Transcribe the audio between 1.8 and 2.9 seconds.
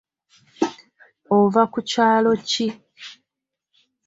kyalo ki?